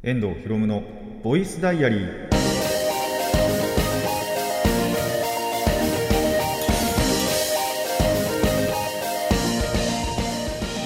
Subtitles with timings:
[0.00, 0.84] 遠藤博夢の
[1.24, 2.28] ボイスダイアリー。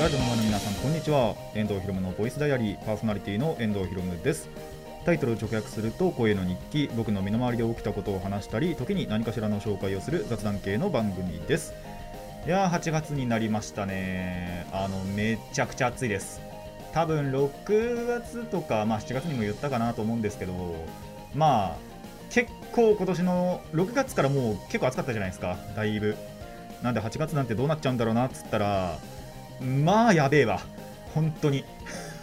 [0.00, 1.34] ラジオの前の皆さんこんにちは。
[1.54, 4.48] 遠藤博夢のボイスダイアリーパーソナリティの遠藤博夢です。
[5.04, 11.74] タイトルを直訳すると声の日記僕の身の回りで起きたことを話したり時に何かしらの紹介をする雑談系の番組です。
[12.46, 14.66] いやー8月になりましたね。
[14.72, 16.51] あのめちゃくちゃ暑いです。
[16.92, 20.52] 多分6月とか、まあ、7月にも言ったかなと思うんですけど
[21.34, 21.92] まあ
[22.32, 25.58] 結構今年の6月からもう結構暑かったじゃないですか。
[25.76, 26.16] だいぶ。
[26.82, 28.98] なんで8月なんてどうなっちゃうんだろうなっつったら
[29.60, 30.60] まあやべえわ。
[31.14, 31.64] 本当に。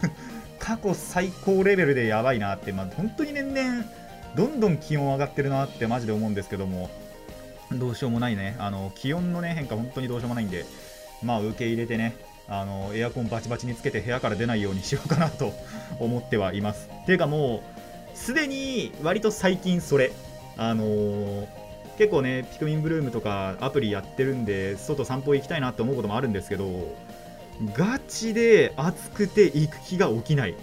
[0.57, 3.85] 過去最高レベルでやばいなって、まあ、本当に年々
[4.35, 6.89] どんどん気温上がってるなってマジで思うんですけども。
[7.71, 8.55] どうしようもないね。
[8.57, 10.65] あの気温の、ね、変化本当にどうしようもないんで。
[11.21, 12.15] まあ受け入れてね。
[12.49, 15.53] あのエアコンバチバチにつけて部屋から出ないようにしようかなと
[15.99, 16.89] 思ってはいます。
[17.05, 17.61] ていうかも
[18.13, 20.11] うすでに割と最近それ。
[20.57, 21.59] あのー
[21.99, 26.95] 結構ねピクミンブルームとかアプリやってるんで外散歩行きたいなって思うこともあるんですけど
[27.73, 30.55] ガチで暑くて行く気が起きない。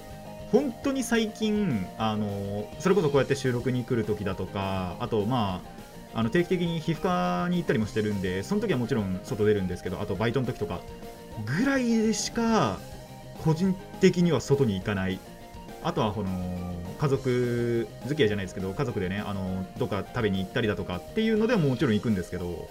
[0.51, 5.61] 本当に最近あのそれこそこうやって収録に来る時だとかあとま
[6.15, 10.81] ああの定期的に皮膚科に行ったりもしてるんでその時はもちろん外出るんですけどあとバイトの時とか
[11.45, 12.79] ぐらいでしか
[13.45, 15.19] 個人的には外に行かない。
[15.83, 22.69] あとはこの家族付き合いじゃないですけど家族でねあのどっか食べに行ったりだとかっていうのではもちろん行くんですけど。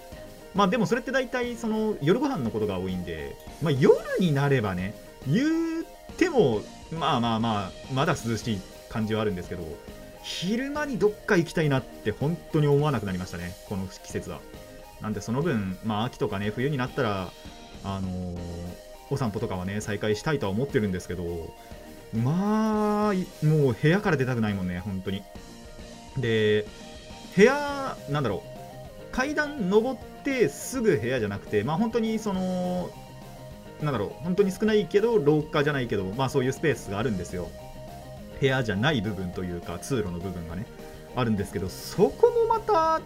[0.56, 4.94] まあでもそれって大体その夜ご飯のことが多いんで、まあ、夜になればね
[5.28, 9.62] 言ってもまあまあまあまだ涼しい感じはあるんですけど
[10.22, 14.40] 昼間にどっか行きたいなって本当に思わなくなりましたねこの季節は。
[15.02, 17.30] なんでその分まあ秋とかね冬になったら
[17.86, 18.36] あのー
[19.08, 21.54] お散歩とかはね再開したいとは思ってるんですけど
[22.12, 25.22] まあもう部屋から出たくないもんね本当に。
[26.18, 26.66] で
[27.36, 28.42] 部屋なんだろ
[29.12, 32.90] う階段登ってすぐ部屋じゃなくてまあ本当にその
[33.82, 37.48] なんだろう本当に少ないけど廊下じゃないけどまあそういうスペースがあるんですよ。
[38.40, 40.66] 部屋じゃない部分というか通路の部分がね
[41.14, 43.00] あるんですけどそこもまた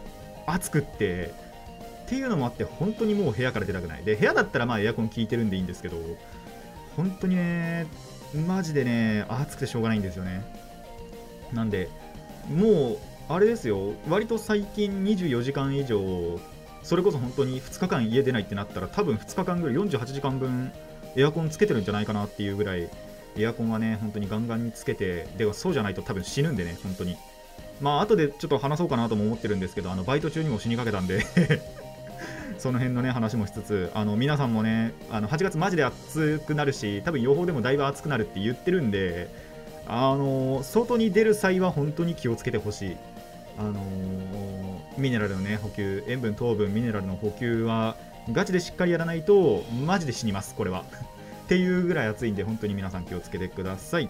[0.47, 1.33] 暑くって
[2.11, 4.03] っていうのもあって本当にもう部屋から出たくない。
[4.03, 5.97] で部屋だったらまあエアコン効いてるんでいいんですけど
[6.97, 7.87] 本当にね
[8.49, 10.43] マジでね暑くてしょうがないんですよね。
[11.53, 11.89] なんで
[12.53, 12.99] もう
[13.29, 13.93] あれですよ。
[14.09, 16.41] 割と最近24時間以上
[16.83, 20.73] それこそ本当に2日間家出ないってなったら多分2日間ぐらい48時間分
[21.15, 22.91] エアコンつけてるんじゃないかなっていうぐらい
[23.37, 27.17] エアコンはね本当にガンガンにつけてでそうじゃないと多分死ぬんでね本当に。
[27.81, 31.25] まあ後でちょっと話そうかなとも思ってるんですけどあのバイト中にも死にかけたんで。
[32.61, 39.29] その辺のね話もしつつあの皆さんもねあの8月マジで暑くなるし多分予報でもだいぶ暑くなるって言ってるんで
[39.87, 42.97] あの外に出る際は本当に気をつけてほしい。
[43.59, 43.83] あの
[44.97, 47.97] ミネラルのね補給塩分糖分ミネラルの補給は
[48.33, 50.85] ガチでしっかりやらないとマジで死にますこれは。
[51.45, 54.09] っていうぐらい暑いんで本当に皆さん気をつけてください。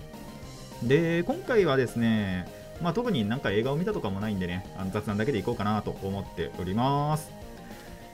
[0.82, 2.46] で今回はですね
[2.82, 7.39] まあ、特になんか映画を見たとかもないんでねあの雑談だけでいこうかなと思っております。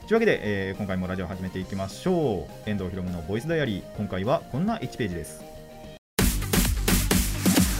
[0.07, 2.69] というわけで、えー今回もラジオ始めていきましょう。
[2.69, 3.83] 遠藤ひろむのボイスダイアリー。
[3.97, 5.43] 今回はこんな1ページです。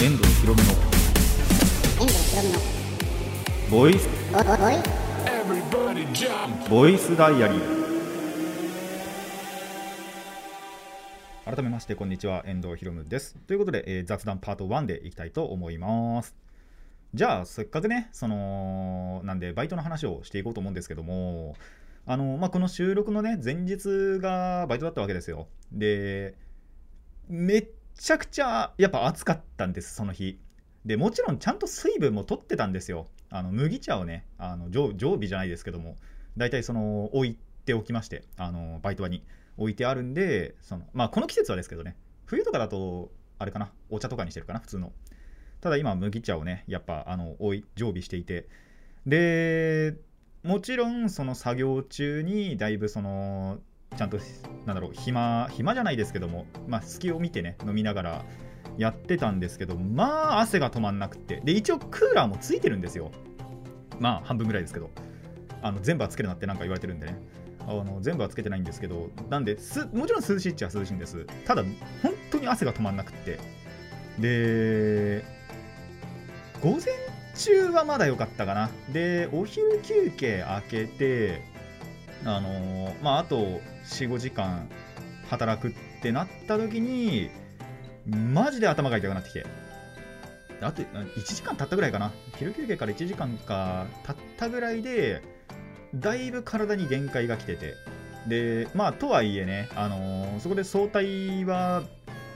[0.04, 0.70] 遠藤ひろむの
[2.02, 2.60] 遠藤ひろみの
[3.72, 4.10] ボイス!
[6.70, 7.78] ボイスダイアリー。
[11.46, 12.44] 改めましてこんにちは。
[12.46, 13.36] 遠藤ひろむです。
[13.48, 16.36] ということで、えー雑談パート1でいきたいと思います。
[17.14, 21.56] じゃあせっかくねそのなんでバイトの話をしていこうと思うんですけども
[22.08, 25.48] あの、まあ、この収録のね前日がバイトだったわけですよ。
[25.72, 26.36] で
[27.28, 30.40] めっちゃくちゃやっぱ暑かったんですその日。
[30.86, 33.08] でもちろんちゃんと水分も取ってたんですよ。
[33.30, 35.98] あの麦茶をねあの常常備じゃないですけども。
[36.38, 39.24] 大体その置いておきましてあのバイト場に
[39.58, 41.98] 置いてあるんでそのまあこの季節はですけどね。
[42.26, 44.94] 冬とかだとあれかなお茶とかにしてるかな普通の。
[45.60, 47.36] ただ今麦茶をねやっぱあの
[47.76, 48.48] 常備していて。
[49.06, 49.96] で
[50.48, 53.58] もちろんその作業中にだいぶその
[53.98, 54.18] ちゃんと
[54.66, 58.26] なんだろう暇暇じゃないですけどもまあ隙を見てね飲みながら
[58.78, 61.42] やってたんですけどまあ汗が止まんなくて。
[61.44, 63.12] で一応クーラーもついてるんですよ。
[64.00, 64.90] まあ半分ぐらいですけど。
[65.62, 67.20] あの全部はつけるなってなんか言われてるんでね。
[67.68, 71.26] あの全部はつけてないんですけどなんですもちろん涼しいっちゃ涼しいんです。
[71.46, 71.64] ただ
[72.02, 73.40] 本当に汗が止まんなくって。
[74.18, 75.26] で
[76.62, 77.07] 午前
[77.38, 78.70] 中はまだ良かったかな。
[78.92, 81.42] でお昼休憩明けて
[82.26, 84.70] あのーまああと45時間
[85.30, 87.30] 働くってなった時に
[88.06, 89.46] マジで頭が痛くなってきて。
[90.60, 92.12] あと1時間経ったぐらいかな。
[92.38, 95.22] 昼休憩から1時間か経ったぐらいで
[95.94, 97.76] だいぶ体に限界が来てて。
[98.28, 101.84] でまあとはいえね、あのーそこで早退は、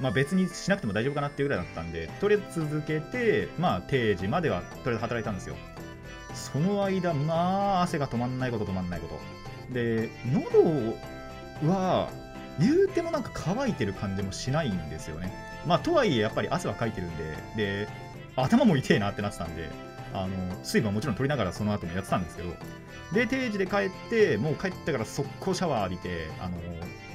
[0.01, 5.55] まあ、別にしなくても大丈夫かなっていうぐらいだったんでとりあえず続けてまあ定時まではとりあえず働いたんですよ。
[6.33, 9.73] その間まあ汗が止まんないこと止まんないこと。
[9.73, 10.97] で喉
[11.69, 12.09] は
[12.59, 15.31] 言うてもなんか乾いてる感じもしないんですよね。
[15.65, 17.87] まあとはいえやっぱり汗はかいてるんでで
[18.35, 19.69] 頭も痛えなってなってたんで
[20.13, 20.29] あの
[20.63, 22.49] 水分はもちろん取りながらその後もやってたんですけど
[23.13, 26.57] で定時で帰ってもう帰ってから速攻シャワー浴びてあの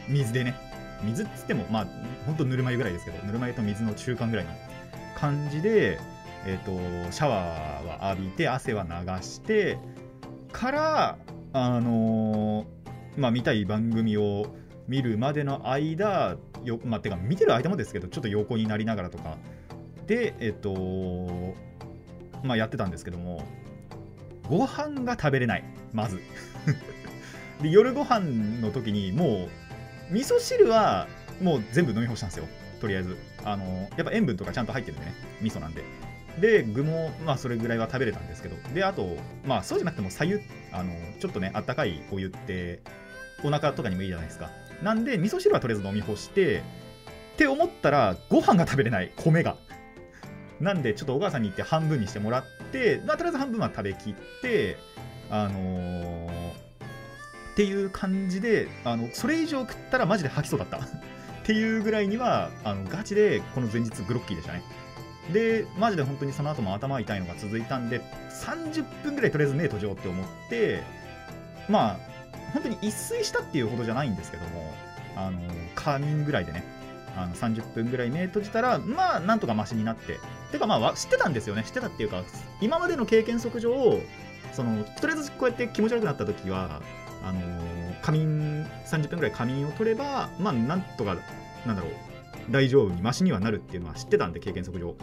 [0.09, 0.55] 水でね
[1.03, 1.87] 水っつってもまあ
[2.27, 4.53] ほんとぬるま湯ぐらいですけどぬるま湯と水の中間ぐらいの
[5.17, 5.99] 感じで
[6.47, 6.71] えっ、と
[7.13, 8.91] シャワーは浴びて汗は流
[9.23, 9.79] して
[10.53, 11.19] から
[11.53, 12.67] あの
[13.17, 14.55] まあ見たい番組を
[14.87, 19.37] 見るまでの間よまあてか見てる間もですけどちょっと横になりながらとか
[20.07, 21.55] でえっ、と
[22.45, 23.43] まあやってたんですけども
[24.49, 26.21] ご飯が食べれないまず。
[27.63, 29.49] で夜ご飯の時にもう
[30.11, 31.09] 味噌汁は
[31.41, 32.47] もう全部飲み干したんですよ。
[32.81, 33.17] とりあえず。
[33.45, 35.15] あのやっぱ塩分とかちゃんと入ってるんでね。
[35.41, 35.83] 味噌なんで。
[36.41, 38.57] で具もまあそれぐらいは食べれたんですけど。
[38.75, 40.41] であとまあそうじゃなくても左右
[40.73, 42.81] あのちょっとねあったかいお湯って
[43.45, 44.51] お腹とかにもいいじゃないですか。
[44.83, 46.63] なんで味噌汁はとりあえず飲み干してっ
[47.37, 49.13] て思ったらご飯が食べれない。
[49.17, 49.57] 米が。
[50.61, 54.79] なんでちょっとお母さんに言って半分にしてもらって、まあ、とりあえず半分は食べきって
[55.31, 56.46] あのー
[57.57, 60.77] っていう感じであのそれ以上食ったらマジで吐きそうだった。
[60.85, 64.63] っていうぐらいにはあのガチでこの前日グロッキーでしたね。
[65.33, 68.01] でマジで本当にその後も頭痛いのが続いたんで
[68.31, 70.83] 30分ぐらいとりあえず目閉じようって思って
[71.69, 71.99] まあ
[72.53, 74.75] 本当に一睡したっていうほどじゃないんですけども
[75.17, 75.41] あの
[75.75, 76.63] 仮眠ぐらいでね
[77.17, 80.19] あの30分ぐらい目閉じたらまあなんとかマシになって。
[80.53, 81.65] てかまあ知ってたんですよね。
[81.65, 82.23] 知ってたっていうか
[82.61, 84.01] 今までの経験則上
[84.53, 86.81] そのとりあえずこうやって気持ち悪くなった時は
[87.23, 87.41] あの
[88.03, 91.17] 仮眠30分ぐらい仮眠を取ればまあなんとか
[91.67, 91.93] なんだろう
[92.51, 94.95] 大丈夫にマシにはなるっていうのは知ってたんで経験則上。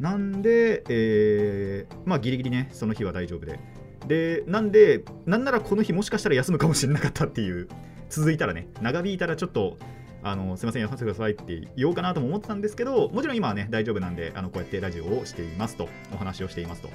[0.00, 3.60] なんで、えーまあギリギリねその日は大丈夫で。
[4.06, 7.68] でなんでなんならこの日もしかしたら休むかもしれなかったっていう
[8.10, 9.78] 続いたらね長引いたらちょっと
[10.22, 16.88] あのすいません休ませてくださいって言おうかなとも思ってたんですけどもちろん今はね大丈夫なんであのこうやってラジオをしていますとお話をしていますと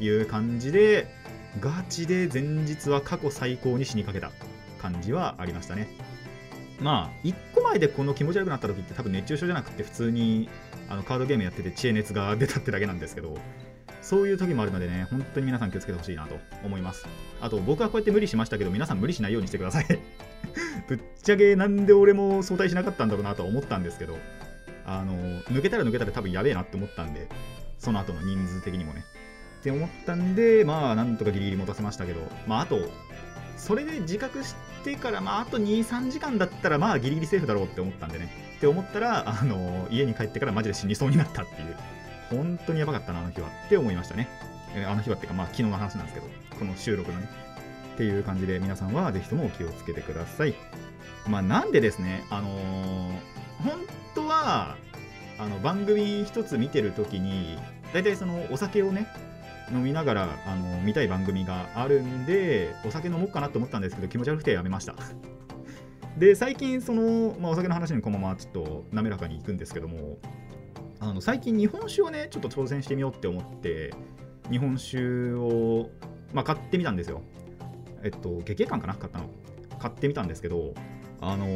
[0.00, 1.06] いう感じで
[1.60, 4.30] ガチで前日は過去最高に死にかけた
[4.80, 5.88] 感じはありましたね。
[6.80, 10.48] まあ1個前でこの気持ち悪くなった時って多分熱中症じゃなくて普通に
[10.88, 13.38] あのカードゲームやってて知恵熱が出たってだけなんですけど
[14.02, 17.06] そういう時もあるのでね本当に皆さん気をつけてほしいなと思います。
[17.40, 19.86] あと僕はこうやって無理しましたけど皆さん無理しないようにしてください。
[20.88, 24.18] ぶっちゃけなんで俺も早退しなかったんだろうなとは思ったんですけど
[24.84, 25.14] あの
[25.44, 27.28] 抜けたら抜けたら多分やべえなって思ったんで
[27.78, 29.04] その後の人数的にもね。
[29.64, 32.76] って思ったんでまあなんとかギリギリ持たせましたけどまああと
[33.56, 38.28] それで自覚してからまああと23時間だったらまあギリギリセーフだろうって思ったんでね。
[38.58, 41.76] って思ったらあの家に帰ってからマジで死にそうになったっていう。
[42.30, 44.28] 本当にやばかったなあの日はって思いましたね。
[44.86, 46.26] あの日はっていうかまあ昨日の話なんですけど
[46.58, 47.28] この収録のね。
[47.94, 50.54] っていう感じで皆さんはぜひともお気をつけてください。
[51.26, 53.14] まあなんでですねあのー
[53.62, 53.80] 本
[54.14, 54.76] 当は
[55.38, 57.58] あの番組一つ見てる時に
[57.94, 59.06] 大体そのお酒をね
[59.72, 64.94] 飲みながらあの見たい番組があるんでお酒飲もうかなと思ったんですけど気持ち悪くてやめました。
[66.18, 70.18] で最近その、まあ、お酒の話にこのままちょっと滑らかにいくんですけども
[71.00, 73.92] あの最近日本酒をねちょっと挑戦してみようって思って
[74.50, 75.90] 日本酒を、
[76.32, 77.22] まあ、買ってみたんですよ。
[78.02, 78.94] えっと劇館かな？
[78.94, 79.24] 買ったの。
[79.78, 80.74] 買ってみたんですけど
[81.20, 81.46] あの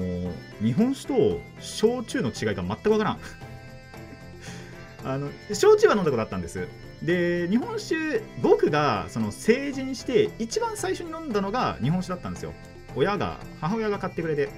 [0.63, 3.19] 日本酒と焼酎の違いが全くわからん。
[5.05, 6.67] あの焼酎は飲んだことあったんです。
[7.03, 12.53] で日本酒僕がその成人して一番最初に飲んだのが日本酒だったんですよ。
[12.97, 14.49] 親が母親が買ってくれて。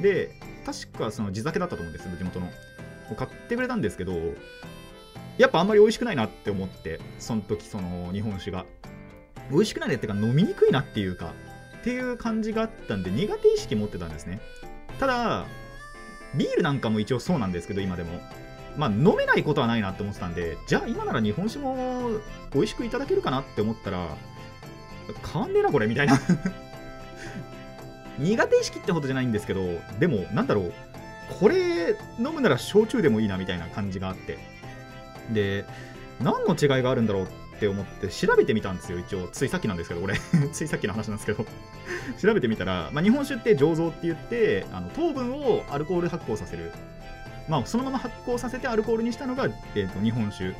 [0.00, 0.30] で
[0.64, 2.48] 確かその地酒だったと思うんです地元の。
[3.16, 4.12] 買ってくれたんですけど
[5.38, 8.66] やっぱあんまり美味しくないなって思ってその時その日本酒が。
[9.50, 11.32] 美味しくないねっていうか飲みにくいなっていうか
[11.78, 14.40] っていう感じがあったんで苦手意識持ってたんですね。
[15.00, 15.46] ただ
[16.34, 18.20] ビールなんかも一応そうなんですけど今でも。
[18.78, 22.10] まあ飲めないことはないなって思ってたんでじゃあ今なら日本酒も
[22.54, 24.08] 美味しくいただけるかなって思ったら
[25.32, 26.18] 変わんねえなこれみたいな。
[28.18, 29.60] 苦手意識ってほどじゃないんですけど
[30.00, 30.72] でもなんだろう。
[31.40, 34.38] これ飲むなら焼酎でもいいなみたいな感じがあって。
[35.32, 35.64] で
[36.20, 39.28] 何の違いがあるんだろうって思って調べてみたんですよ一応。
[39.28, 40.14] ついさっきなんですけどこれ
[40.52, 41.44] ついさっきの話なんですけど。
[42.20, 46.72] 調べてみたら、まあ、日本酒って醸造って言ってあの糖分をアルコール発酵させる。
[47.48, 50.54] まあそのまま発酵させてアルコールにしたのが、えー、と日本酒。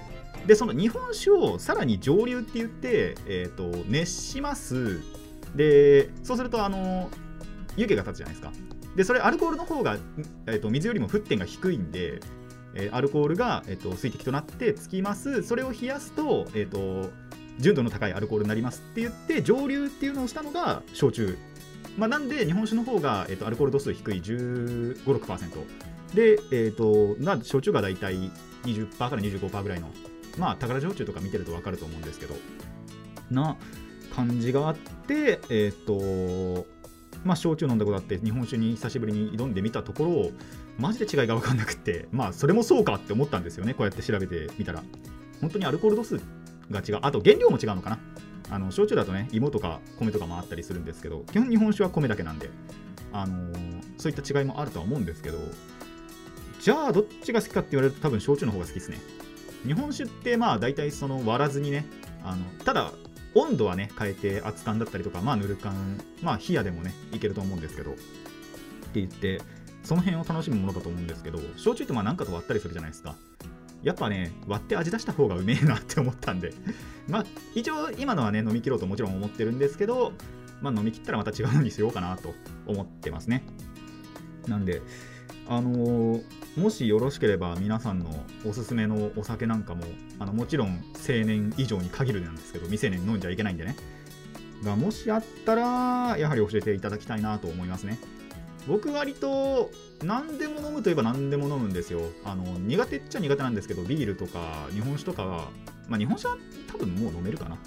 [0.46, 5.00] でその日本酒をさらに蒸留って言って、えー、と熱します。
[5.54, 7.10] でそうするとあの
[7.76, 8.52] 湯気が立つじゃないですか。
[8.96, 9.96] でそれアルコールの方が、
[10.46, 12.20] えー、と水よりも沸点が低いんで、
[12.74, 15.42] えーアルコールが、えー、と水滴となってつきます。
[15.42, 17.10] それを冷やすと,、えー、と
[17.58, 21.36] 純度の高いアルコールになりますって言って蒸留っていうのをしたのが焼酎、
[21.96, 25.26] まあ、なんで日本酒の方が、えー、とアルコール度数低い1 5 6
[26.14, 28.30] で、えー、とな焼酎が大体
[28.64, 29.90] 20%から25%ぐらいの
[30.38, 32.34] まあ宝焼酎とか見てると分かると思うんですけど
[33.30, 33.56] な
[34.14, 36.66] 感じがあってえっ、と
[37.24, 40.30] まあ焼酎飲んだことあって日本酒に久しぶりに挑んでみたところ
[40.78, 44.82] マジで違いが分かんなくてまあそれもそうかって思ったんですよねこうやって調べてみたら。
[45.40, 46.20] 本当にアルコール度数
[46.70, 46.98] が違う。
[47.02, 47.98] あと原料も違うのかな。
[48.50, 52.48] あの焼酎だとね芋とか米とかもあったりするんですけど基本日本酒は米だけなんで
[53.12, 55.38] あのーそういった違いもあるとは思うんですけど
[56.60, 58.98] じゃあどっちが好きかって言われると多分焼酎の方が好きですね。
[59.66, 61.84] 日本酒ってまあ大体その割らずにね
[62.24, 62.92] あのただ
[63.34, 65.72] 温度はね変えて熱燗だったりとかまあぬる燗
[66.22, 68.00] まあ冷やでもねいけると思うんですけどって
[68.94, 69.40] 言って
[69.82, 73.16] その辺を楽しむものだと思うんですけど焼酎ってまあ何かと割ったりするじゃないですか。
[73.82, 76.52] やっぱね割って味出した方がうめえなって思ったんで。
[77.08, 77.24] まあ
[77.54, 80.12] 一応今のはね飲み切ろうともちろん思ってるんですけど
[80.60, 82.34] まあ飲み切ったらまた違うのにしようかなと
[82.66, 83.44] 思ってますね。
[84.46, 84.82] なんで
[85.48, 86.20] あの
[86.56, 88.10] もしよろしければ皆さんの
[88.44, 89.82] おすすめのお酒なんかも
[90.18, 93.74] あのもちろん青年以上に限るなんですけど未成年飲んじゃいけないんでね。
[94.62, 97.98] がもしあったらやはり教えていただきたいなと思いますね。
[98.66, 99.70] 僕割と
[100.04, 102.00] 何でも飲むといえば何でも飲むんですよ。
[102.24, 105.48] あの苦手っちゃ苦手なんですけどビールとか日本酒とかは
[105.88, 106.36] まあ日本酒は
[106.70, 107.54] 多分もう飲めるかな。
[107.54, 107.58] っ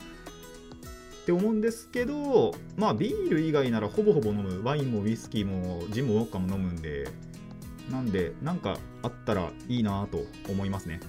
[1.26, 4.62] て思うんですけどまあビール以外ならほぼほぼ飲む。
[4.64, 7.08] ワインもウイスキーもジンもウォッカも飲むんで
[7.92, 11.00] なんでなんかあったらいいなと思いますね。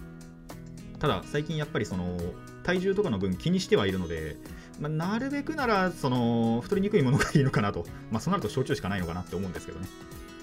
[0.98, 2.18] ただ最近やっぱりその
[2.62, 4.36] 体重とかの分気にしてはいるので、
[4.80, 9.86] まあ、なるべくならその太りにくいものがいいのかなと、まあ、そうなると焼酎しかないのかなって思うんですけどね。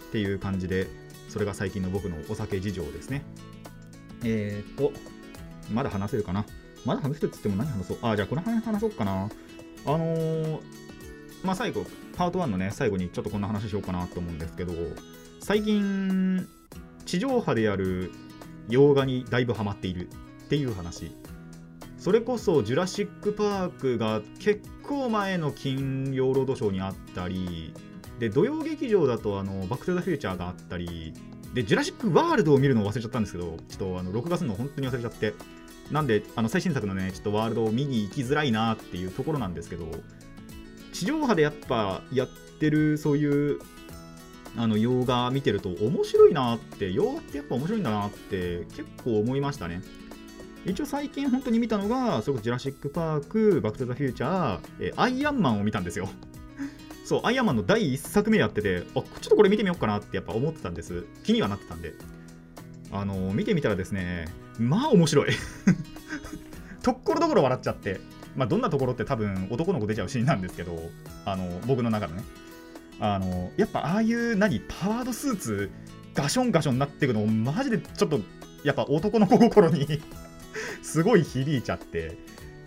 [0.10, 0.88] っていう感じで
[1.30, 3.24] それが最近の僕のお酒事情ですね。
[4.24, 4.92] えー、っと
[5.72, 6.46] まだ話せるかな？
[6.86, 7.98] まだ話せるっつっても何話そう？
[8.02, 9.30] あじゃあこの辺話そうかな。
[9.86, 10.60] あのー
[11.42, 11.86] まあ最後
[12.18, 14.74] パート1のね最後にちょっとこんな話しようかなと思うんですけど
[15.40, 16.48] 最近
[17.06, 18.12] 地上波でやる
[18.68, 20.08] 洋画にだいぶハマっている
[20.46, 21.12] っていう話。
[21.98, 27.74] それこそ「ジュラシック・パーク」が結構前の金曜ロードショーにあったり
[28.20, 31.14] で土曜劇場だとあの「バック・トゥ・ザ・フューチャー」があったり
[31.54, 35.34] で「ジュラシック・ワールド」を見るのを忘れちゃったんですけどちょっとあの録画するの本当に忘れちゃって。
[35.92, 39.88] なんであの最新作のねちょっとワールドを見に行きづらいなっていうところなんですけど
[40.94, 42.30] 地上波でやっぱやっ
[42.60, 43.60] てるそういう
[44.58, 49.82] あの洋画見てると面白いなって洋画ってやっぱ面白いんだなって結構思いましたね
[50.66, 56.10] 一応最近本当に見たのがそれこそジュラシック・パーク、バック・トゥ・ザ・フューチャー、えアイアンマンを見たんですよ
[57.06, 61.06] そう、アイアンマンの第1作目やってて、あちょっとこれ見てみようかなってやっぱ思ってたんです。
[61.24, 61.94] 気にはなってたんで。
[62.92, 64.28] あのー見てみたらですね、
[64.60, 65.30] まあ面白い。
[66.84, 68.02] ところどころ笑っちゃって、
[68.36, 70.78] まあどんなところって多分男の子出ちゃうシーンなんですけど、
[71.26, 72.24] あの僕の中のね。
[73.00, 75.72] あのやっぱああいう何パワードスーツ
[76.14, 78.20] ガションガションになっていくのマジでちょっと
[78.64, 80.02] やっぱ男の子心に
[80.84, 82.18] すごい響いちゃって。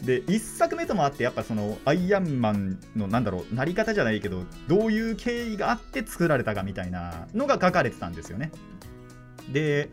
[0.02, 8.50] で1作目ともあってやっぱそのアイアンマンのなんだろうなり方じゃないけどどういう経緯があって作られたかみたいなのが書かれてたんですよね。
[9.52, 9.90] で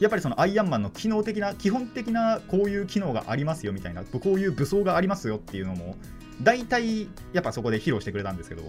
[0.00, 5.96] やっぱりそのアイアンマンの機能的な基本的なこういう機能がありますよみたいなこういう武装がありますよっていうのも
[6.42, 8.62] 大体やっぱそこで披露してくれたんですけど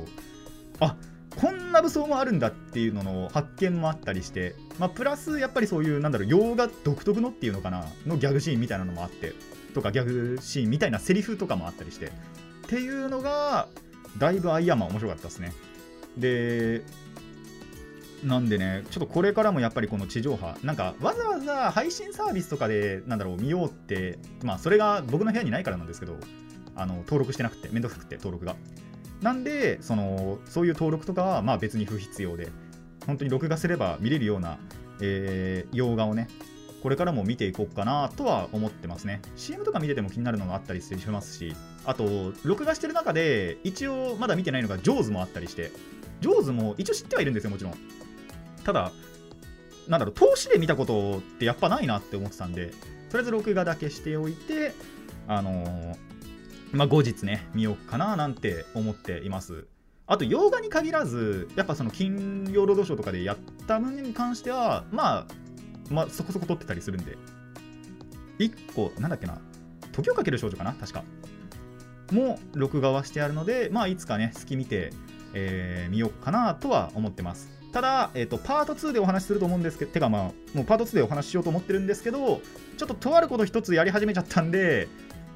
[0.79, 0.97] あ
[1.35, 9.33] こんな武装もあるんだっていうのの発見もあったりして、まあ、プラスやっぱりそういうなんだろう洋画独特のっていうのかなのギャグシーンみたいなのもあって
[9.73, 12.09] とかギャグシーンみたいなセリフとかもあったりしてっ
[12.67, 13.67] ていうのが
[14.17, 15.53] だいぶアイアンマン面白かったですね。
[16.17, 16.83] で
[18.23, 26.15] なんでねちょっとこれからもやっぱりこの地上波なんかわざわざ配信サービスとかでなんだろう見ようってまあそれが僕の部屋にないからなんですけど
[26.75, 28.55] あの登録してなくてめんどくさくて登録が。
[29.23, 32.49] なんでそのそういう登録とかはまあ別に不必要で
[33.07, 34.57] 本当に録画すれば見れるような、
[35.01, 36.27] えー洋画をね
[36.83, 39.21] これからも見ていこうかなとは思ってますね。
[39.37, 45.71] CM とか見てても気になるのがあったりしますしあと録画してる中で一応まだ見てないのがジョーズもあったりして
[46.19, 47.73] ジョーズも一応知ってはいるんですよもちろん。
[48.65, 48.91] ただ
[49.87, 52.67] なんだろう投資で見たことってやっぱないなって思ってたんで
[53.09, 54.73] とりあえず録画だけしておいて
[55.29, 56.12] あのー
[56.73, 59.67] まあ、後日ね、見ようかななんて思っています。
[60.07, 63.37] あと、洋画に限らず、やっぱその金曜ロードショーとかでやっ
[63.67, 65.27] た分に関しては、まあ、
[65.89, 67.17] まあ、そこそこ撮ってたりするんで、
[68.39, 69.39] 1個なんだっけな。
[69.91, 71.03] 時をかける少女かな確か。
[72.11, 74.91] も録画はしてあるのでまあいつかね好き見て、
[75.33, 77.49] えー見ようかなとは思ってます。
[77.71, 80.21] ただ、えー、とパート2でお話しすると思うんですけどてかまあ
[80.53, 82.39] もうパート2でお話ししようと思ってるんですけど
[82.77, 84.87] ちょっととあること一つやり始めちゃったんで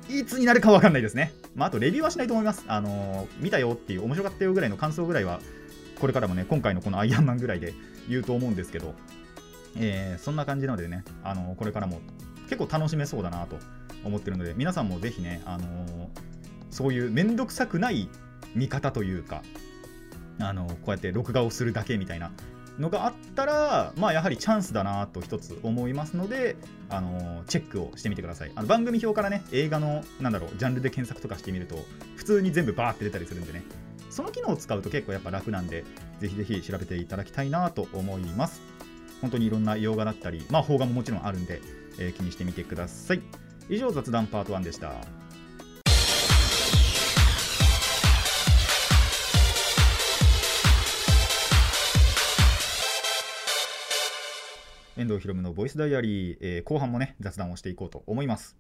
[0.10, 1.34] いつになるかわかんないですね。
[1.56, 2.64] まあ、あと、レビューはしないと思います。
[2.68, 5.40] あのー見たよっていう、面白かったよぐらいの感想ぐらいは、
[6.00, 7.74] これからもね、今回のこのアイアンマンぐらいで
[8.08, 8.94] 言うと思うんですけど、
[9.78, 12.00] えーそんな感じなのでね、あのーこれからも
[12.50, 13.58] 結構楽しめそうだなと
[14.04, 16.10] 思ってるので、皆さんもぜひね、あの
[16.72, 18.08] そういうめんどくさくない
[18.56, 19.42] 見方というか、
[20.40, 22.32] あのこうやって録画をするだけみたいな
[22.80, 26.56] のがあったら、まあ、やはりチャンスだなと一つ思いますので、
[26.90, 28.52] あのチェックをしてみてください。
[28.56, 31.78] あの番組表からね映画のなんだろうジャンルで検索とかしてみると
[32.16, 33.64] 普通に全部バーって出たりするんでね。
[34.10, 35.84] その機能を使うと結構やっぱ楽なんで
[36.20, 38.62] ぜひぜひ調べていただきたいなと思います。
[39.22, 41.62] 本当にいろんな洋画だったりまあ邦画ももちろんあるんで、
[42.00, 43.22] えー気にしてみてください。
[43.70, 44.94] 以上雑談パート1でした。
[54.98, 58.58] 遠藤ひろむのボイスダイアリー、えー後半もね雑談をしていこうと思います。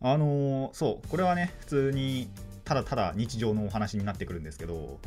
[0.00, 2.28] あのーそうこれはね普通に
[2.64, 4.98] ただただ日常のお話になってくるんですけど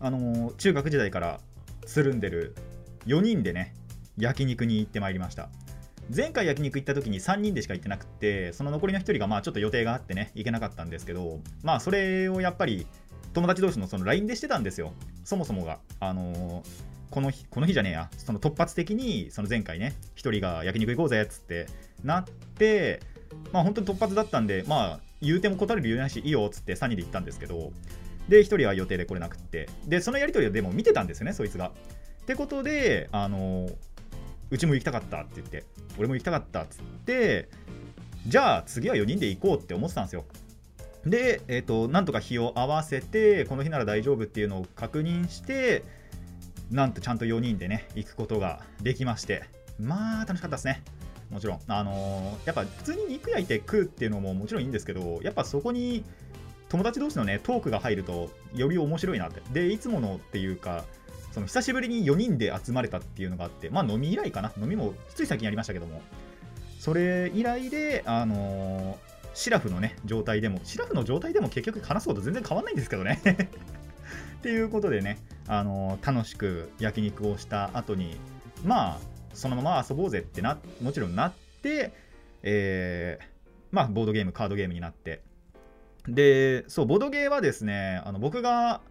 [0.00, 1.40] あのー中学時代から
[1.86, 2.54] つるんでる
[3.06, 3.74] 4人でね
[4.18, 5.48] 焼肉に行ってまいりました。
[6.14, 12.86] 前回焼肉行った時に3人でしか行ってなくてその残りの1人がまあちょっと予定があってね行けなかったんですけどまあそれをやっぱり
[13.32, 14.92] 友達同士のその LINE でしてたんですよ。
[15.24, 15.78] そもそもが。
[16.00, 18.10] あのーこの日この日じゃねえや。
[18.18, 21.68] その突発的にその前回ね1人が焼肉行こうぜっつって
[22.02, 23.00] なって
[23.52, 27.70] まあ本当に突発だったんでまあ言うても断る理由ないしいいよっつって3人で行ったんですけど
[28.28, 31.68] で1人は予定で来れなくってでそのやり取りをでも見てたんですよねそいつが。
[31.68, 33.68] ってことであの
[34.50, 35.62] うちも行きたかったって言って
[35.96, 37.48] 俺も行きたかったっつって
[38.26, 40.24] じゃあ次は4人で行こうって思ってたんですよ。
[41.06, 45.84] で、えー、となんとか日を合わせてこの日なら大丈夫っていうのを確認して
[46.74, 49.44] なんとちゃんと4人でね行くことができまして
[49.78, 50.82] まあ楽しかったですね。
[51.30, 51.60] もちろん。
[51.68, 56.04] あのーやっぱ普通に肉焼いて食うっていうのももちろんいいんですけどやっぱそこに
[56.68, 59.40] 友達同士のねトークが入るとより面白いなって。
[59.52, 60.84] でいつものっていうか
[61.30, 64.52] その久しぶりに4人で集まれたっていうのがあってまあ飲み以来かな。
[64.60, 66.02] 飲みもつい最近やりましたけども。
[66.80, 73.20] それ以来であのーシラフのね状態でもシラフの状態でも結局話すこと全然変わんないんですけどね。
[74.44, 75.16] ていうことでね、
[75.48, 78.18] あの楽しく焼肉をした後に
[78.62, 78.98] まあ
[79.32, 81.94] そのまま遊ぼうぜってなもちろんなって、
[82.42, 83.24] えー
[83.74, 85.22] まあボードゲームカードゲームになって。
[86.06, 88.82] でそうボードゲーはですねあの僕が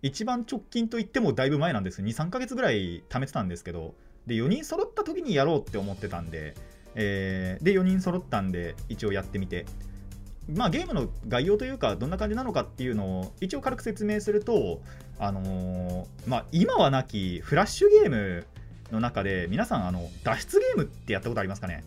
[0.00, 2.02] 一番直近といってもだいぶ前なんです。
[2.02, 3.96] 23ヶ月ぐらい貯めてたんですけど
[4.28, 6.54] で4人揃った時にやろうって思ってたんで、
[6.94, 9.66] えーで4人揃ったんで一応やってみて。
[10.48, 14.80] まあ、ゲームの概要というかどんな感じなのかっていうのを一応軽く説明すると、
[15.18, 18.46] あのーまあ、今はなきフラッシュゲーム
[18.90, 21.84] の中で皆さんあの脱出ゲームってやったことありますかね？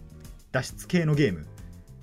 [0.51, 1.45] 脱出系のゲーム。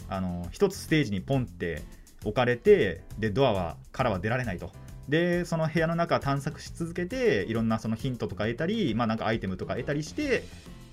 [0.09, 1.83] あの一つステージにポンって
[2.25, 4.71] 置かれてでドアはからは出られないと。
[5.09, 10.45] でその部屋の中探索し続けていろんなそのヒントとか得たり、まあ、なんかアイテムとか得たりして、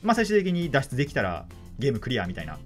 [0.01, 1.45] まあ、最終的に脱出できたら
[1.77, 2.57] ゲームクリアみたいな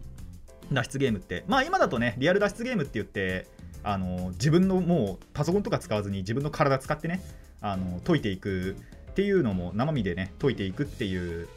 [0.72, 1.44] 脱出ゲームって。
[1.48, 3.48] まあ今だとねリアル脱出ゲームって言って
[3.84, 7.22] あの自分のもうパソコンとか使わずに自分の体使ってね
[7.62, 8.76] あの解いていく
[9.12, 11.48] っていうのも生身でね解いていくっていう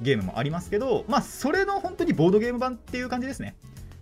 [0.00, 3.56] ゲームもありますけどまあそれの本当にボードゲーム版っていう感じですね。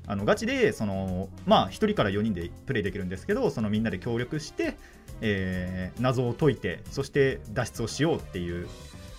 [0.07, 4.77] あのガチでそのまあ1人から4人でプレイできるんですけどそのみんなで協力して、
[5.21, 8.69] えー謎を解いてそして脱出をしようっていう、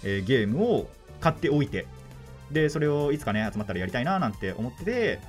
[0.04, 0.90] えーゲームを
[1.22, 1.86] 買っておいて
[2.52, 5.20] でそれをいつかね集まったらやりたいななんて思ってて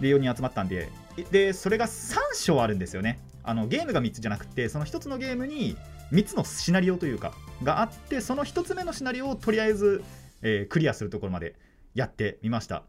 [0.00, 0.90] で4人集まったんで
[1.30, 3.18] でそれが3章あるんですよね。
[3.42, 5.76] あのゲームが3つじゃなくてその1つのゲームに
[6.12, 10.02] 3つのシナリオというかがあってその1つ目のシナリオをとりあえず、
[10.42, 11.54] えークリアするところまで
[11.94, 12.82] やってみました。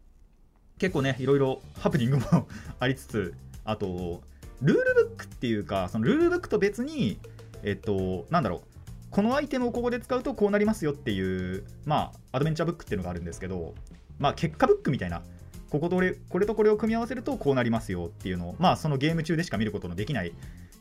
[0.78, 2.48] 結構ねいろいろハプニングも
[2.80, 3.34] ありつつ
[3.66, 4.22] あと
[4.62, 7.20] ルールブックっていうかそのルールブックと別に
[7.64, 8.70] えっとなんだろう
[9.12, 13.76] このアイテムをここで使うとこうなりますよっていうまあアドベンチャーブックっていうのがあるんですけど
[14.18, 15.22] まあ結果ブックみたいな
[15.70, 20.34] こことれこれとこれを組み合わせるとこうなりますよっていうのをまあそのゲーム中でしか見ることのできない、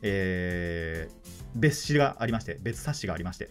[0.02, 3.50] えー別紙がありまして別冊子がありまして。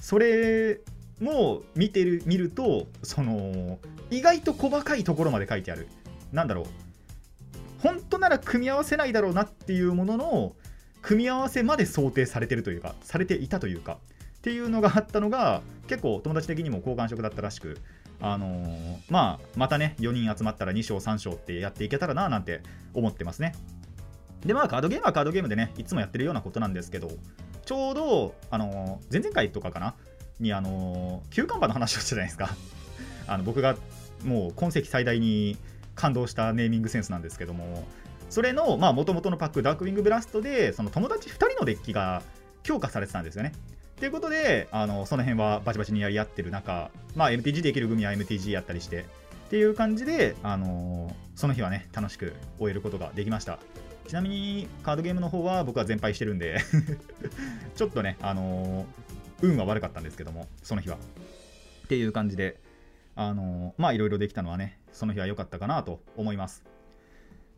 [0.00, 0.80] それ
[1.20, 3.78] も見てる見るとその
[4.10, 5.88] 意外と細かいところまで書いてある。
[6.32, 6.64] なんだろう。
[7.82, 10.52] 本当なら組み合わせないだろうなっていうものの
[11.02, 13.98] 組み合わせまで想定されてるというかされていたというか
[14.38, 17.78] っていうのがあったのが結構友達的にも好感触だったらしく
[18.20, 22.60] あのーまあ、またね、4人集まったら2勝、3勝ってやっていけたらななんて
[22.94, 23.54] 思ってますね。
[24.44, 27.10] で、まあ、カードゲームはカードゲームでね、いつもやってるようなことなんですけど、
[27.64, 29.94] ちょうど、あのー前々回とかかな、
[30.38, 32.54] に、あのー、休館馬の話をしたじゃないですか。
[33.26, 33.76] あの僕が
[34.24, 35.56] もう今世紀最大に
[35.94, 37.86] 感動したネーミングセンスなんですけども、
[38.28, 42.22] それのもともとのパック、ダークウィングブラストで、その友達2人のデッキが
[42.62, 43.52] 強化されてたんですよね。
[44.00, 49.04] ということで、あのその辺はバチバチにやり合ってる中、まあ、MTG できる組は MTG やったりして、っ
[49.50, 53.58] ていう感じで、あのその日はね、楽しく終えることができました。
[54.08, 56.60] ちなみに、カードゲームの方は僕は全敗してるんで
[57.76, 58.86] ちょっとね、あの
[59.42, 60.96] 運は悪かったんですけども、その日は。
[61.84, 62.58] っていう感じで、
[63.16, 66.64] あのまあ、いろいろできたのはね、その日は良かったかなと思います。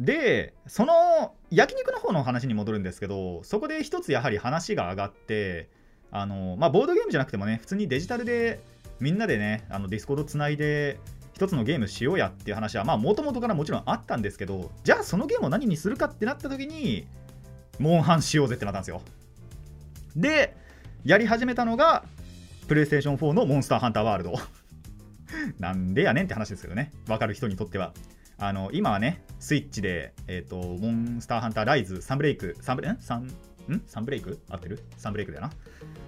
[0.01, 5.69] で、その焼肉の方の話に戻るんですけど、そこで一つやはり話が上がって、
[6.13, 8.61] あのまあ、ボードゲームじゃなくてもね、普通にデジタルで
[9.01, 10.99] みんなでね、あのディスコードつないで、
[11.35, 17.07] 一つのゲームしようやっていう話は、まあ、もともとからもちろんあったんですけど、じゃあそのゲームを何にするかってなった時に、
[17.79, 19.01] モンハンしようぜってなったんですよ。
[20.15, 20.55] で、
[21.05, 22.05] やり始めたのが、
[22.69, 24.35] プレイステーション4のモンスターハンターワールド。
[25.59, 27.93] なんでやねんって話ですけどね、分かる人にとっては。
[28.39, 32.99] あの今はね、スイッチで、えーと、モンスターハンターライズ、サンブレイク、サンブレん？
[33.01, 33.83] サンん？
[33.87, 34.41] サンブレイク？
[34.49, 34.81] 合ってる？
[34.97, 35.53] サンブレイクだよな。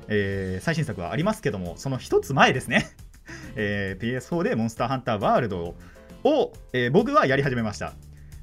[0.08, 2.90] えー最新作はありますけども、その一つ前ですね。
[3.56, 5.74] えー PS4 でモンスターハンターワールド
[6.24, 7.94] を、えー僕はやり始めました。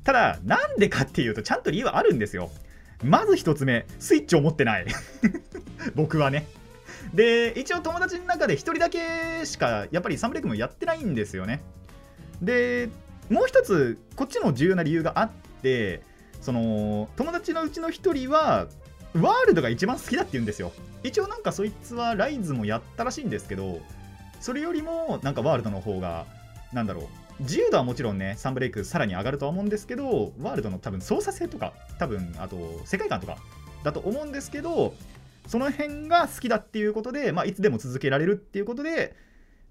[0.04, 2.50] ただ、なんでかっていうと、ちゃんと理由はあるんですよ。
[3.04, 4.86] まず一つ目、スイッチを持ってない。
[5.96, 6.48] 僕はね。
[7.14, 11.62] で、一応友達の中で一人だけしか、やっぱりサンブレイクもやってないんですよね。
[12.42, 12.90] で、
[13.30, 15.30] もう一つ、こっちの重要な理由があっ
[15.62, 16.02] て、
[16.42, 18.68] その、友達のうちの一人は、
[19.14, 20.72] ワールドが一番好きだって言うんですよ。
[21.04, 23.82] 一応なんかそいつはライズもやったらしいんですけど、
[24.40, 26.26] それよりもなんかワールドの方が、
[26.74, 27.02] なんだろ
[27.40, 33.38] う、自由度はもちろんね、サンブレイクさらに上がるとは思うんですけど、ワールドの多分操作性とか、多分あと世界観とか
[33.84, 34.94] だと思うんですけど、
[35.48, 39.16] その辺が好きだっていうことで、まあ、いつでも続けられるっていうことで、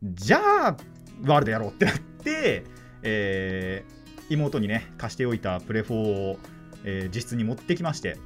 [0.03, 0.76] じゃあ、
[1.24, 2.64] ワールドやろうってなって、
[3.03, 4.00] えー
[4.31, 6.38] 妹にね、貸しておいたプレ4を、
[6.85, 8.16] えー実質に持ってきまして、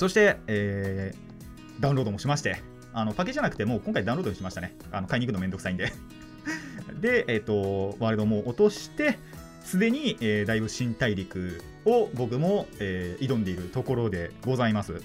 [0.00, 1.30] そして、えー
[1.78, 2.62] ダウンロードもしまして、
[2.94, 4.74] あのパッケージじゃなくて、もう今回ダウンロードにしましたね。
[4.92, 5.92] あの買いに行くのめんどくさいんで。
[7.02, 9.18] で、えっ、と、ワールドも落として、
[9.62, 15.02] すでに、えーだいぶ新大陸を僕も、えー挑んでいるところでございます。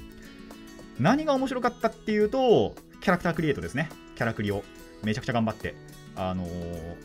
[0.98, 3.90] 何が面白かったっていうと、キャラクタークリエイトですね。
[4.16, 4.64] キャラクリを
[5.04, 5.76] めちゃくちゃ頑張って。
[6.16, 6.96] あのー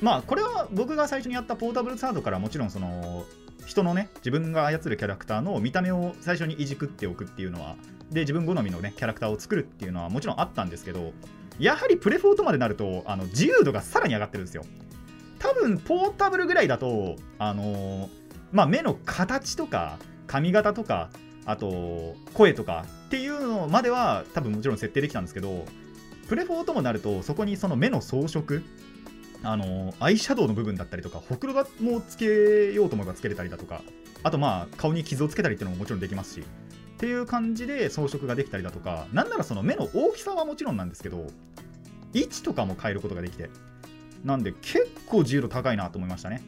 [0.00, 3.26] まあ、これは僕が最初にやったポータブルサードからもちろんその、
[3.68, 7.76] 人のね、自分が操るキャラクターの見た目を最初にいじくっておくっていうのは、
[8.10, 11.12] で、自分好みのね、キャラクターを作るっていうのはもちろんあったんですけど、
[11.58, 14.64] やはりプレフォーとまでなると、あの自由度がさらに上がってるんですよ。
[15.38, 18.08] 多分、ポータブルぐらいだと、あのー
[18.52, 21.10] まあ、目の形とか、髪型とか、
[21.44, 25.66] あと、声とかっていうのまでは、多分もちろん設定できたんですけど、
[26.28, 28.62] プレフォーともなると、そこにその目の装飾、
[29.42, 33.82] あのアイシャドウの部分だったりとか、ほくろがもうつけようと思えばつけれたりだとか、
[34.22, 36.44] あとまあ、顔に傷をつけたりっていうのももちろんできますし、っ
[36.98, 41.26] ていう感じで装飾ができたりだとか、なんならその目の大きさはもちろんなんですけど、
[42.12, 43.50] 位置とかも変えることができて、
[44.24, 46.42] なんで結構自由度高いなと思いましたね。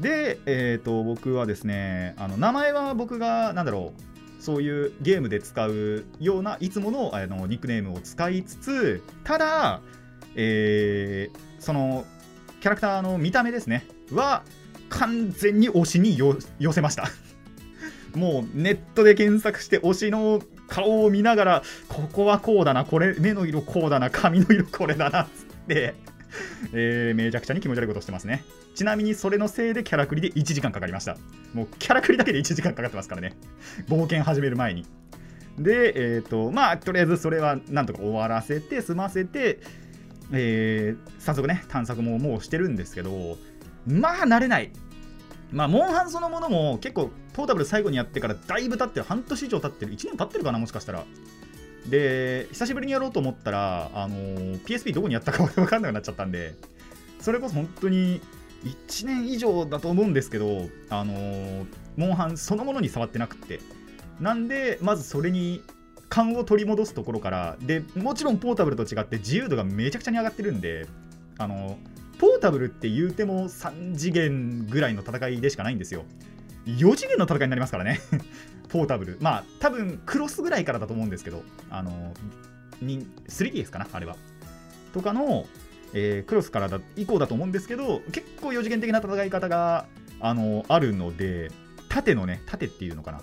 [0.00, 9.80] で、えー、と僕はですね、あの名前は僕が、なんだろう、そういうゲームで使うようないつものあのニックネームを使いつつ、ただ、
[10.34, 12.04] えーその
[12.60, 14.42] キャラクターの見た目ですね、は
[14.88, 17.08] 完全に推しに寄せました。
[18.14, 25.94] もうネットで検索して推しの顔を見ながら、ここはこうだな、これ、目の色こうだな、髪の色これだなっつって、
[26.72, 28.44] えーめちゃくちゃに気持ち悪いことしてますね。
[28.74, 31.16] ちなみにそれのせいでキャラクリで1時間かかりました。
[31.54, 33.34] もうキャラクリだけで1時間かかってますからね。
[33.88, 34.86] 冒険始める前に。
[35.58, 39.58] で、えっ、と、まあ、とりあえずそれはなんとか終わらせて、済ませて、
[40.32, 43.38] えー早速ね、探索ももうしてるんですけど、
[43.86, 44.70] まあ、慣れない。
[45.50, 51.04] まあ、モンハンそのものも結構、ポータブル最後にやってからだいぶ経ってる、半年以上経ってる、1年経ってるかな、もしかしたら。
[51.88, 56.54] で、久しぶりにやろうと思ったら、あのー PSP どこにやったか分かんなくなっちゃったんで、
[57.20, 58.20] それこそ本当に
[58.64, 63.60] 1年以上だと思うんですけど、あのーモンハンそのものに触ってなくって。
[64.20, 65.62] なんで、まずそれに
[66.08, 70.86] 勘を取り戻すところから、で、もちろんポータブルと違って自由度がめちゃくちゃに上がってるんで、
[71.38, 71.78] あの
[72.18, 76.04] ポータブルって言うても3次元ぐらいの戦いでしかないんですよ。
[76.66, 78.00] 4次元の戦いになりますからね、
[78.68, 79.18] ポータブル。
[79.20, 82.12] まあ、多分クロスぐらいからだと思うんですけど、あの
[82.82, 84.16] 3DS かな、あれは。
[84.92, 85.46] とかの、
[85.94, 89.86] えークロスからだ以降だと思うんですけど結構4次元的な戦い方が
[90.20, 91.50] あのあるので
[91.88, 93.22] 縦のね縦っていうのかな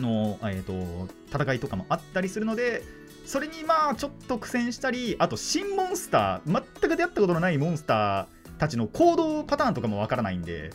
[0.00, 2.82] の、えー、と戦いとかもあったりするので
[3.24, 8.26] それにまあちょっと苦戦したりあと新モンスター全く出会ったことのないモンスター
[8.58, 10.70] たちの行動パターンとかもわからないんで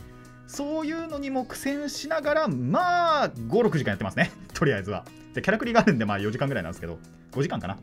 [0.48, 4.32] そういうのにも苦戦しながらまあ56時間やってますね。
[4.54, 5.06] とりあえずは。
[5.34, 6.98] でキャラクリがあるんでまあ4時間ぐらいなんですけど
[7.32, 7.78] 5時間かな。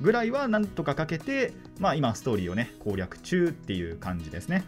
[0.00, 4.64] ぐらいはなんとかかけてまあ今ストーリーをね攻略中っていう感じですね。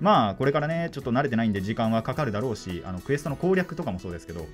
[0.00, 4.46] まあこれからねちょっと慣れてないんで時間はかかるだろうしあのクエストの攻略とかもそうですけど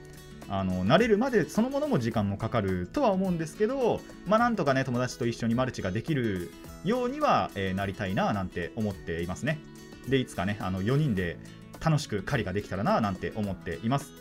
[0.55, 6.53] あの慣れるまでそのものも時間もかかるとは思うんですけどまあなんとかね友達と一緒にマルチができる
[6.85, 9.59] ようには、えーなりたいななんて思っていますね。
[10.09, 11.39] でいつかねあの4人で
[11.83, 14.13] 楽しく狩りができたらななんて思っています。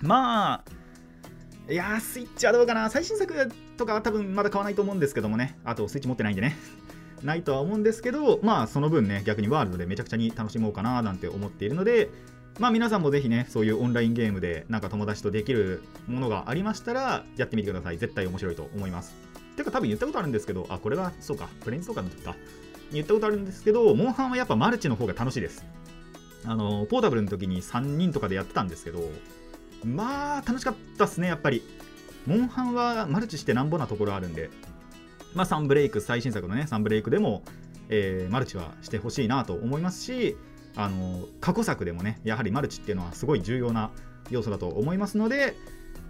[0.00, 0.64] ま
[1.68, 2.88] あいやースイッチはどうかな。
[2.88, 5.58] 最新作とかは多分まだ買わないと思うんですけどもね。
[5.62, 6.56] あとスイッチ持ってないんでね。
[7.22, 12.08] ないとは思うんですけどまあその分ね逆にワールドでめちゃくちゃに楽しもうかななんて思っているので
[12.58, 17.98] まあ皆さんもぜひねそういうオンラインゲームでなんか友達とできるものがありましたらやってみてください。
[17.98, 19.14] 絶対面白いと思います。
[19.56, 22.36] てか多分言ったことあるんですけどあこれはそうかプレインストーカーの時か
[22.92, 25.64] 言ったことあるんですけどモンハンはやっぱマルチの方が楽しいです。
[26.46, 29.00] あのポータブルの時に3人とかでやってたんですけど
[29.84, 31.62] まあ楽しかったっすねやっぱり。
[32.26, 34.50] モンハンはマルチしてなんぼなところあるんで。
[35.34, 37.42] まあサンブレイク最新作のねサンブレイクでも、
[37.88, 40.36] えーマルチはしてほしいなと思いますし
[40.76, 43.90] あの過去作でもねやはりマルチっていうのはすごい重要な
[44.30, 45.54] 要素だと思いますので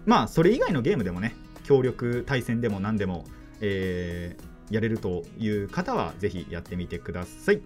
[0.05, 3.25] まあそれ以外のゲームでもね協力対戦でも何でも、
[3.61, 7.61] えーやれるという方はぜひやってみてください、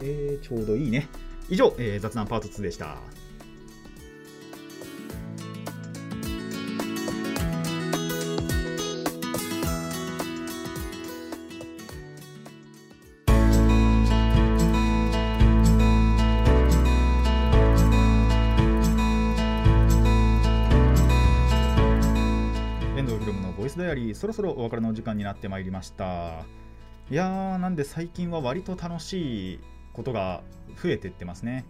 [0.00, 1.08] えーちょうどいいね。
[1.48, 2.96] 以上、えー雑談パート2でした。
[24.20, 26.44] そろそろお別れの時間になってまいりました。
[27.10, 29.60] いやーなんで最近は割と楽しい
[29.94, 30.42] ことが
[30.76, 31.64] 増えてってますね。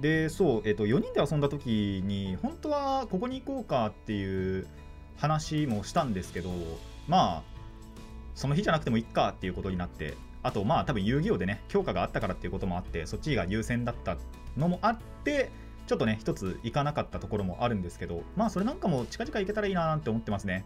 [0.00, 4.66] でそう、えっと4人で遊んだ時に本当はここに行こうかっていう
[5.18, 6.50] 話もしたんですけど
[7.06, 7.42] まあ
[8.34, 14.16] その日じゃなくてもいっかっていうことになってあとまあ多分遊戯王でね強化があったからっていうこともあってそっちが優先だった
[14.56, 15.48] のもあって
[15.86, 20.64] ちょっとね一つ行かなかったところもあるんですけどまあそれなんかも近々行けたらいいななんて思ってますね。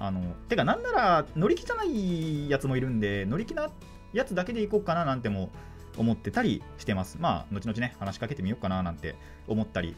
[0.00, 3.70] あのてかなんなら乗り気じゃないやつもいるんで乗り気な
[4.12, 5.50] やつだけで行こうかななんても
[5.96, 7.18] 思ってたりしてます。
[7.20, 9.14] まあ後々ね話しかけてみようかななんて
[9.46, 9.94] 思ったり。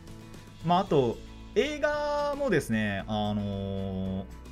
[0.67, 1.17] まああと
[1.55, 4.43] 映画もですねあのー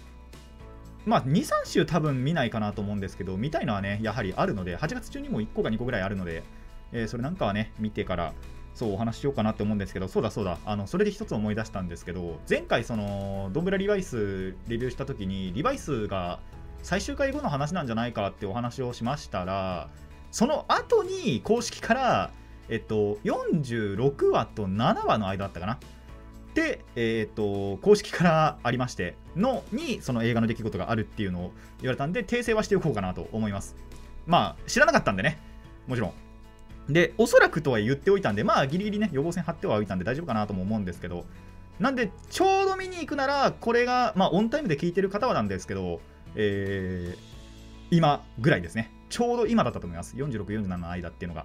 [1.07, 6.43] まあ、2、3週多分見ないかなと思うんですけど、見たいのはね、やはりあるので、8月中にも1個か2個ぐらいあるので、
[6.93, 8.35] えーそれなんかはね、見てから、
[8.81, 16.41] そうお話ししようかなって思うんですけど、そうだそうだ、あのそれで一つ思い出したんですけど、前回、その、ドンブラリバイスレビューしたときに、リバイスが
[16.83, 19.91] 最終回後の話なんじゃないかってお話をしましたら、
[20.31, 22.31] その後に公式から、
[22.71, 25.79] えっと、46話と7話の間だったかな。
[26.55, 33.77] で、えー、と公式からありましてのにその映画の出来事があるっていうのを言われたんで訂正はしておこうかなと思います。
[34.27, 35.39] まあ知らなかったんでね
[35.87, 36.30] もちろん。
[36.89, 41.25] でおそらくとは言っておいたんでまあギリギリね予防線張ってはおいたんで大丈夫かなとも思うんですけど
[41.79, 46.01] なんでちょうど見に行くならこれがまあオンタイムで聞いてる方はなんですけど
[46.37, 47.41] えー
[47.93, 51.45] 今ぐらいですねちょうど今だったと思います46、47の間っていうのが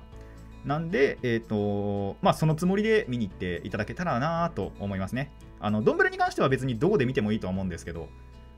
[0.65, 5.32] なんで、えっ、と、まあ、そのつもりで見に行っていただけたらなと思いますね。
[5.60, 8.10] あの、ドンブラに関しては別にどこで見てもいいとは思うんですけど、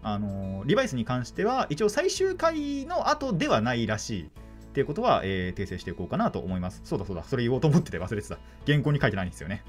[0.03, 4.29] あの、リバイスに関しては、一応最終回の後ではないらしい。
[4.77, 6.81] っていうことは、えー訂正していこうかなと思います。
[6.83, 8.37] そうだそうだ、それ言おうと思ってて忘れてた。
[8.67, 9.63] 原稿に書いてないんですよね。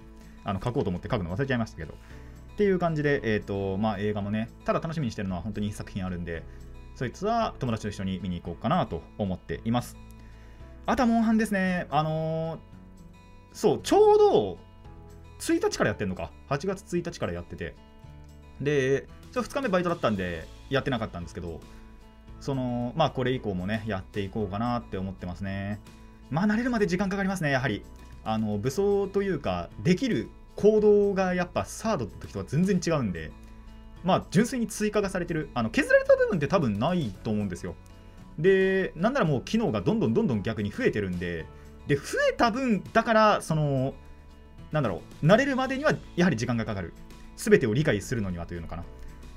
[0.44, 1.94] あの、書こうと思って書くの忘れちゃいましたけど。
[1.94, 6.42] っていう感じで、えっ、と、まあ、映画もね、ただ楽しみにしてるのは本当に1作品あるんで、
[6.94, 9.96] そいつは友達と一緒に見に行こうかなと思っています。
[10.84, 11.86] あとはモンハンですね。
[11.88, 12.58] あのー
[13.54, 14.58] そう、ちょうど
[15.40, 16.32] 1日からやってんのか。
[16.50, 17.74] 8月1日からやってて。
[18.60, 21.60] で、ちょ2日目バイトだったんで、やってなかったんですけど、
[22.40, 25.80] その、まあこれ以降もね、やっていこうかなって思ってますね。
[26.30, 27.84] まあ慣れるまで時間かかりますね、やはり。
[28.24, 33.30] あの、武装というか、できる行動がやっぱサードの時とは全然違うんで、
[34.04, 35.50] まあ純粋に追加がされてる。
[35.54, 37.74] あの、削られた部分って多分ないと思うんですよ。
[38.38, 41.46] で、なんならもう機能がどんどんどんどん逆に増えてるんで、
[41.86, 43.94] で、増えた分、だから、その、
[44.70, 46.92] なんだろう、慣れるまでにはやはり時間がかかる。
[47.36, 48.84] すべてを理解するのにはというのかな。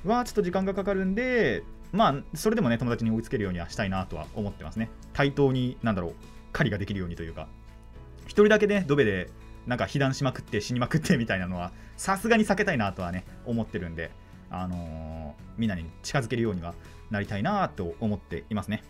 [0.03, 4.89] は、ちょっと時間がかかるんで、まあそれでもね友達に追いつけるようにはしたいなとは思ってますね。
[5.13, 6.13] 対等になんだろう
[6.53, 7.47] 狩りができるようにというか。
[8.25, 9.29] 一人だけねドベで
[9.67, 14.11] なんか被弾しまくって死にまくってみたいなのはさすがに避けたいなとはね思ってるんで
[14.49, 16.73] あのーみんなに近づけるようには
[17.09, 18.83] なりたいなと思っていますね。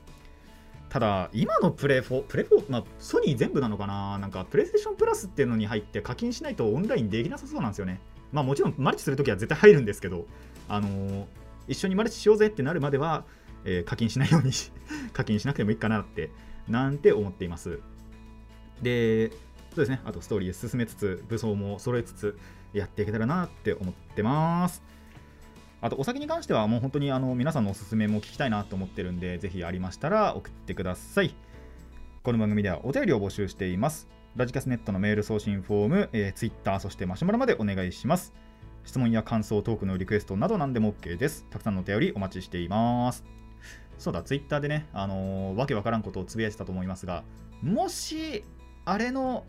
[0.90, 4.20] ただ今のプレ4プレ4まあソニー全部なのかな？
[4.20, 8.00] なんかプレイステーションプラスっていうのに入って課金しないとオンラインできなさそうなんですよね。
[8.32, 10.28] まあもちろんマルチするときは絶対入るんですけど
[10.70, 11.26] あのー
[11.68, 13.26] 一緒にマルチしようぜってなるまでは、
[13.66, 14.72] えー課金しないようにし
[15.14, 16.32] 課金しなくてもいいかなって
[16.68, 17.80] なんて思っています。
[18.82, 20.02] でそうですね。
[20.04, 22.38] あとストーリー進めつつ武装も揃えつつ
[22.74, 24.84] やっていけたらなって思ってます。
[25.82, 31.34] あとお酒に関してはもう本当にあの皆さんのおすすめも聞きたいなと思ってるんでぜひありましたら送ってください。
[32.24, 34.08] この番組ではお便りを募集しています。
[34.36, 38.34] ラジキャスネットのメール送信フォーム、えー、Twitter そしてマシュマロまでお願いします。
[38.84, 41.46] 質問や感想トークのリクエストなど何でも OK です。
[41.50, 43.24] たくさんのお便りお待ちしています。
[43.98, 47.24] そうだ、ツイッターでね、あのーわけわからんことをつぶやいてたと思いますが、
[47.62, 48.44] もし、
[48.86, 49.46] あれの、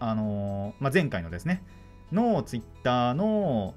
[0.00, 1.62] あのーまあ、前回のですね、
[2.10, 3.74] のツイッターの、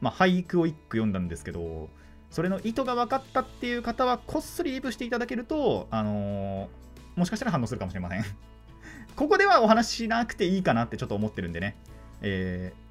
[0.00, 1.88] まあ、俳句を一句読んだんですけど、
[2.30, 6.68] それの意図が分かったっていう方は、こっそりリプしていただけると、あのー
[7.16, 8.24] もしかしたら反応するかもしれません。
[9.16, 11.76] ここではお話ししなくていいかなってちょっと思ってるんでね、
[12.20, 12.85] えー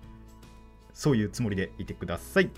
[0.95, 2.49] そういうつもりでいてください。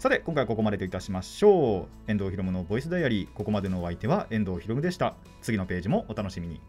[0.00, 2.10] さて、今回はここまでといたしましょう。
[2.10, 5.14] 遠藤ひろむのボイスダイアリー、ここまでのお相手は遠藤ひろむでした。
[5.42, 6.60] 次のページもお楽しみに。